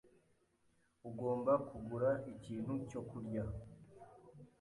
Ugomba 1.09 1.53
kugura 1.67 2.11
ikintu 2.33 2.73
cyo 2.89 3.01
kurya. 3.09 3.43